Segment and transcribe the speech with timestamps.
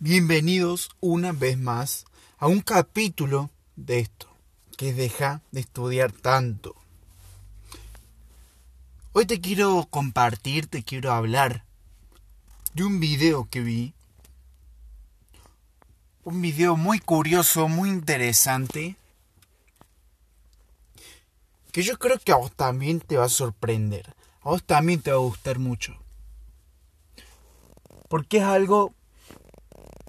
[0.00, 2.04] Bienvenidos una vez más
[2.38, 4.28] a un capítulo de esto,
[4.76, 6.76] que deja de estudiar tanto.
[9.12, 11.64] Hoy te quiero compartir, te quiero hablar
[12.74, 13.92] de un video que vi.
[16.22, 18.94] Un video muy curioso, muy interesante.
[21.72, 24.14] Que yo creo que a vos también te va a sorprender.
[24.42, 25.96] A vos también te va a gustar mucho.
[28.08, 28.94] Porque es algo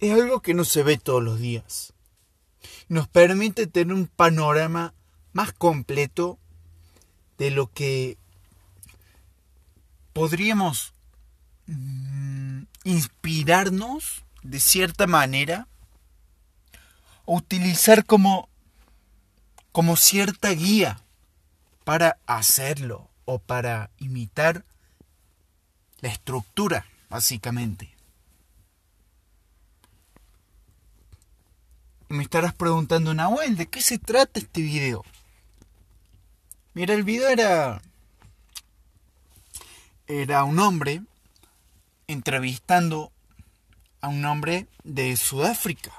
[0.00, 1.92] es algo que no se ve todos los días.
[2.88, 4.94] Nos permite tener un panorama
[5.32, 6.38] más completo
[7.38, 8.16] de lo que
[10.12, 10.94] podríamos
[11.66, 15.68] mm, inspirarnos de cierta manera
[17.24, 18.48] o utilizar como
[19.72, 21.02] como cierta guía
[21.84, 24.64] para hacerlo o para imitar
[26.00, 27.95] la estructura, básicamente.
[32.08, 35.04] Me estarás preguntando, Nahuel, ¿de qué se trata este video?
[36.74, 37.80] Mira, el video era.
[40.06, 41.02] Era un hombre
[42.06, 43.10] entrevistando
[44.00, 45.92] a un hombre de Sudáfrica.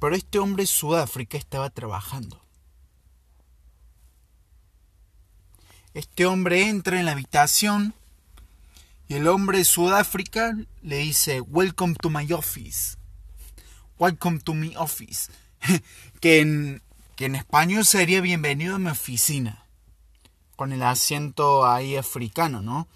[0.00, 2.40] Pero este hombre de Sudáfrica estaba trabajando.
[5.94, 7.94] Este hombre entra en la habitación
[9.08, 12.98] y el hombre de Sudáfrica le dice, Welcome to my office.
[13.98, 15.30] Welcome to my office.
[16.20, 16.82] que, en,
[17.16, 19.64] que en español sería bienvenido a mi oficina.
[20.56, 22.86] Con el acento ahí africano, ¿no?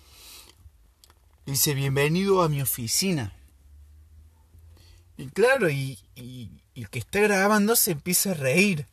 [1.47, 3.33] Dice, bienvenido a mi oficina.
[5.17, 8.87] Y claro, y, y, y el que está grabando se empieza a reír.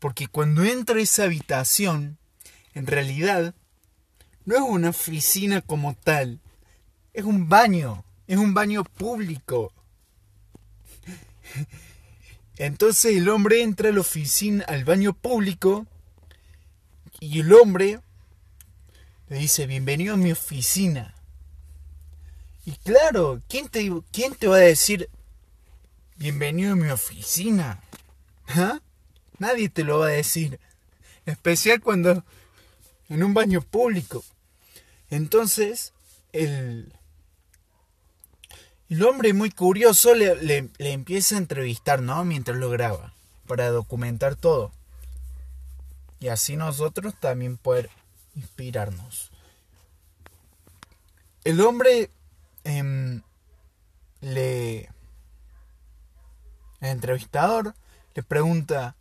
[0.00, 2.18] Porque cuando entra a esa habitación,
[2.74, 3.54] en realidad
[4.50, 6.40] no es una oficina como tal,
[7.14, 9.72] es un baño, es un baño público.
[12.56, 15.86] Entonces el hombre entra a la oficina, al baño público,
[17.20, 18.00] y el hombre
[19.28, 21.14] le dice, bienvenido a mi oficina.
[22.66, 25.08] Y claro, ¿quién te, quién te va a decir,
[26.16, 27.80] bienvenido a mi oficina?
[28.48, 28.80] ¿Ah?
[29.38, 30.58] Nadie te lo va a decir.
[31.24, 32.24] especial cuando
[33.08, 34.24] en un baño público.
[35.10, 35.92] Entonces,
[36.32, 36.92] el,
[38.88, 42.24] el hombre muy curioso le, le, empieza a entrevistar, ¿no?
[42.24, 43.12] Mientras lo graba,
[43.46, 44.72] para documentar todo.
[46.18, 47.90] Y así nosotros también poder
[48.36, 49.30] inspirarnos.
[51.44, 52.10] El hombre
[52.64, 53.20] eh,
[54.20, 54.90] le...
[56.80, 57.74] El entrevistador
[58.14, 58.96] le pregunta,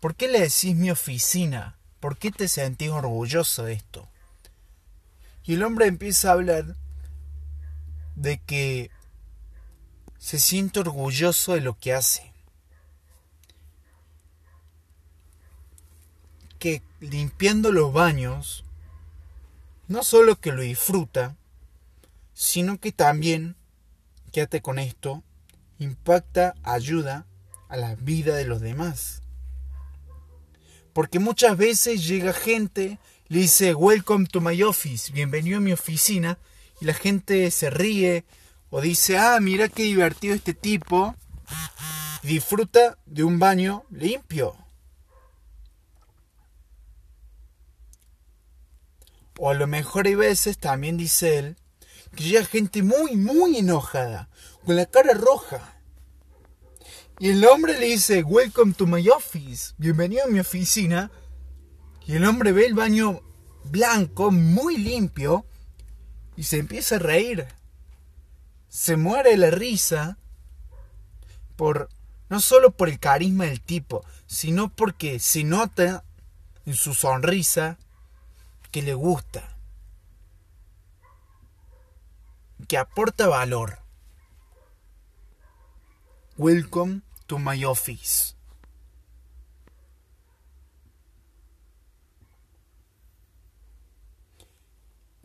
[0.00, 1.76] ¿por qué le decís mi oficina?
[1.98, 4.08] ¿Por qué te sentís orgulloso de esto?
[5.44, 6.76] Y el hombre empieza a hablar
[8.16, 8.90] de que
[10.18, 12.32] se siente orgulloso de lo que hace.
[16.58, 18.64] Que limpiando los baños,
[19.86, 21.36] no solo que lo disfruta,
[22.32, 23.56] sino que también,
[24.32, 25.22] quédate con esto,
[25.78, 27.26] impacta, ayuda
[27.68, 29.20] a la vida de los demás.
[30.94, 32.98] Porque muchas veces llega gente,
[33.28, 36.38] le dice, welcome to my office, bienvenido a mi oficina,
[36.80, 38.24] y la gente se ríe
[38.68, 41.14] o dice, ah, mira qué divertido este tipo,
[42.22, 44.56] disfruta de un baño limpio.
[49.38, 51.56] O a lo mejor hay veces, también dice él,
[52.14, 54.28] que llega gente muy, muy enojada,
[54.64, 55.74] con la cara roja.
[57.18, 61.10] Y el hombre le dice, Welcome to my office, bienvenido a mi oficina.
[62.06, 63.20] Y el hombre ve el baño
[63.64, 65.46] blanco, muy limpio,
[66.36, 67.46] y se empieza a reír.
[68.68, 70.18] Se muere la risa
[71.56, 71.88] por
[72.28, 76.04] no solo por el carisma del tipo, sino porque se nota
[76.66, 77.78] en su sonrisa
[78.70, 79.56] que le gusta,
[82.66, 83.78] que aporta valor.
[86.36, 88.34] Welcome to my office.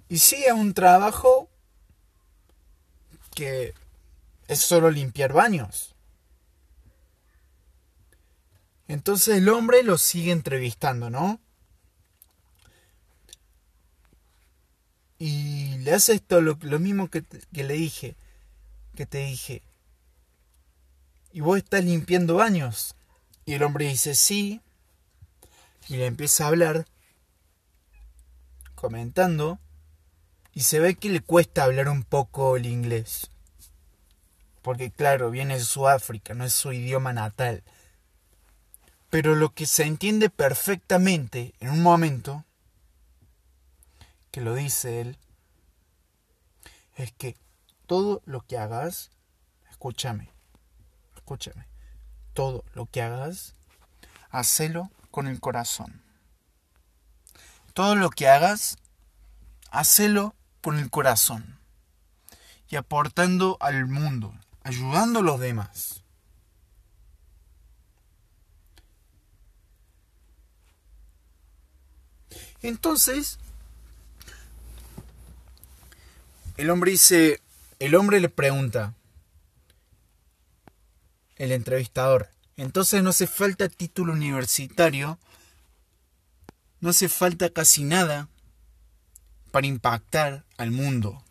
[0.09, 1.49] Y sí, es un trabajo
[3.35, 3.73] que
[4.47, 5.95] es solo limpiar baños.
[8.87, 11.39] Entonces el hombre lo sigue entrevistando, ¿no?
[15.19, 18.15] Y le hace esto lo, mismo que, que le dije,
[18.95, 19.61] que te dije
[21.31, 22.95] ¿Y vos estás limpiando baños?
[23.45, 24.61] Y el hombre dice, sí.
[25.87, 26.85] Y le empieza a hablar,
[28.75, 29.59] comentando
[30.59, 33.31] Y se ve que le cuesta hablar un poco el inglés.
[34.61, 37.63] Porque claro, viene de Sudáfrica, no es su idioma natal.
[39.09, 42.43] Pero lo que se entiende perfectamente en un momento,
[44.31, 45.17] que lo dice él,
[46.97, 47.37] es que
[47.85, 49.11] todo lo que hagas,
[49.69, 50.29] escúchame,
[51.15, 51.67] escúchame,
[52.33, 53.55] todo lo que hagas,
[54.29, 56.01] hacelo con el corazón.
[57.73, 58.77] Todo lo que hagas,
[59.71, 61.59] hacelo con el corazón
[62.69, 64.33] y aportando al mundo,
[64.63, 66.03] ayudando a los demás.
[72.61, 73.39] Entonces,
[76.57, 77.41] el hombre dice,
[77.79, 78.93] el hombre le pregunta,
[81.37, 85.17] el entrevistador, entonces no hace falta título universitario,
[86.81, 88.27] no hace falta casi nada
[89.49, 91.23] para impactar al mundo,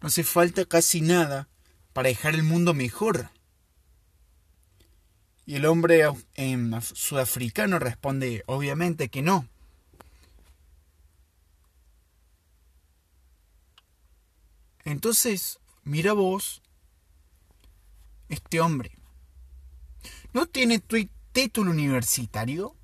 [0.00, 1.48] no hace falta casi nada
[1.92, 3.30] para dejar el mundo mejor.
[5.46, 9.48] Y el hombre em, sudafricano responde, obviamente que no.
[14.84, 16.60] Entonces, mira vos,
[18.28, 18.92] este hombre,
[20.32, 20.82] ¿no tiene
[21.32, 22.74] título universitario?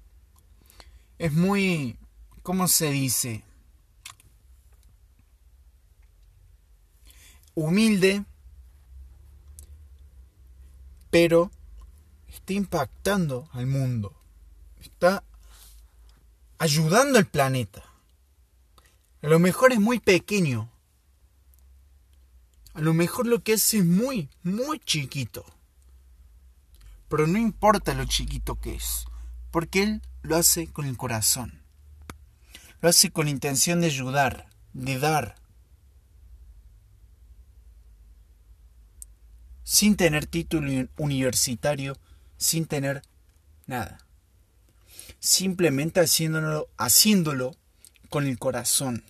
[1.18, 1.98] Es muy,
[2.42, 3.42] ¿cómo se dice?
[7.55, 8.25] Humilde,
[11.11, 11.50] pero
[12.29, 14.14] está impactando al mundo,
[14.81, 15.25] está
[16.58, 17.82] ayudando al planeta.
[19.23, 20.70] A lo mejor es muy pequeño,
[22.75, 25.44] a lo mejor lo que hace es muy, muy chiquito.
[27.08, 29.05] Pero no importa lo chiquito que es,
[29.50, 31.61] porque Él lo hace con el corazón.
[32.81, 35.39] Lo hace con intención de ayudar, de dar.
[39.70, 41.96] Sin tener título universitario,
[42.37, 43.02] sin tener
[43.69, 44.05] nada.
[45.20, 47.55] Simplemente haciéndolo, haciéndolo
[48.08, 49.05] con el corazón.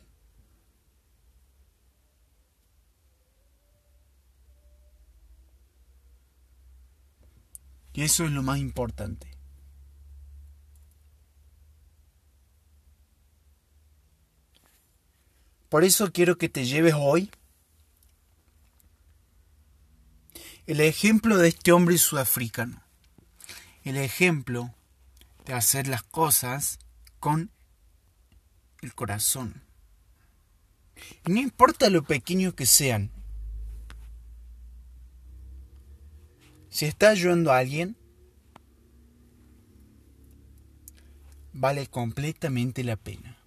[7.95, 9.31] Y eso es lo más importante.
[15.71, 17.31] Por eso quiero que te lleves hoy
[20.70, 22.81] el ejemplo de este hombre sudafricano.
[23.82, 24.72] El ejemplo
[25.44, 26.78] de hacer las cosas
[27.19, 27.50] con
[28.81, 29.64] el corazón.
[31.25, 33.11] No importa lo pequeño que sean,
[36.69, 37.96] Si está ayudando a alguien,
[41.52, 43.40] vale completamente la pena.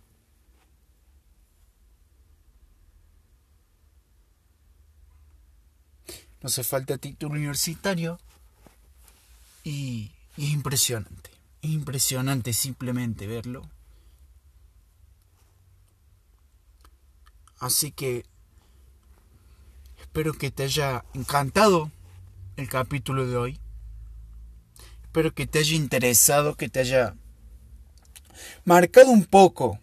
[6.44, 8.20] No hace falta título universitario
[9.64, 11.30] y, es impresionante.
[11.62, 13.62] Es impresionante simplemente verlo.
[17.60, 18.26] Así que
[20.02, 21.90] espero que te haya encantado
[22.58, 23.60] el capítulo de hoy.
[25.04, 27.16] Espero que te haya interesado, que te haya
[28.66, 29.80] marcado un poco.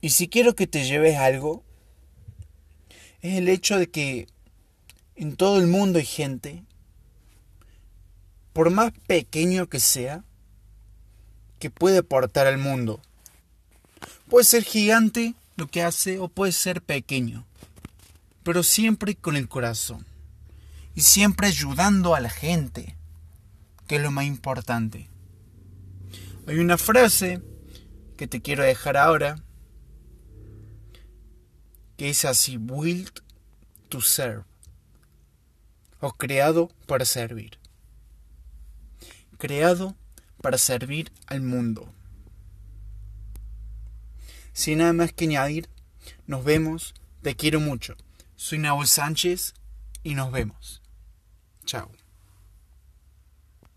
[0.00, 1.62] Y si quiero que te lleves algo,
[3.22, 4.26] es el hecho de que
[5.16, 6.64] en todo el mundo hay gente,
[8.52, 10.24] por más pequeño que sea,
[11.58, 13.00] que puede aportar al mundo.
[14.28, 17.44] Puede ser gigante lo que hace o puede ser pequeño,
[18.42, 20.06] pero siempre con el corazón
[20.94, 22.96] y siempre ayudando a la gente,
[23.86, 25.08] que es lo más importante.
[26.46, 27.42] Hay una frase
[28.16, 29.42] que te quiero dejar ahora,
[32.00, 33.20] que es así, built
[33.90, 34.44] to serve,
[36.00, 37.58] o creado para servir.
[39.36, 39.94] Creado
[40.40, 41.92] para servir al mundo.
[44.54, 45.68] Sin nada más que añadir,
[46.26, 47.96] nos vemos, te quiero mucho.
[48.34, 49.52] Soy Nahuel Sánchez
[50.02, 50.80] y nos vemos.
[51.66, 51.99] Chao.